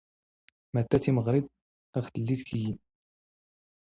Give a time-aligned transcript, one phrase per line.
[0.73, 1.53] ⵎⴰⵜⵜⴰ ⵜⵉⵎⵖⵔⵉⵜ ⴳ
[2.13, 2.73] ⵜⵍⵍⵉⴷ ⴽⵢⵢ?